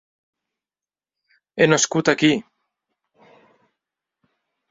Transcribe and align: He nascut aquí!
He 1.59 1.67
nascut 1.73 2.09
aquí! 2.15 2.31